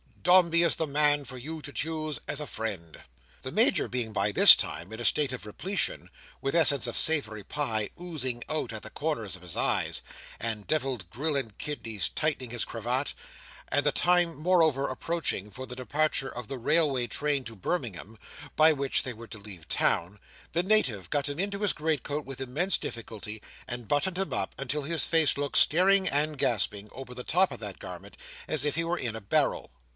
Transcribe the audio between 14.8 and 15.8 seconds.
approaching for the